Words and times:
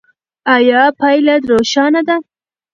ایا 0.55 0.83
پایله 0.99 1.35
روښانه 1.49 2.01
ده؟ 2.07 2.15